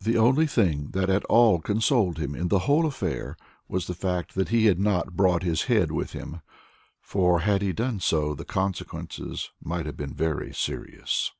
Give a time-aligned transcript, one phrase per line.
[0.00, 3.36] The only thing that at all consoled him in the whole affair
[3.68, 6.40] was the fact that he had not brought his head with him,
[7.02, 11.32] for, had he done so, the consequences might have been very serious.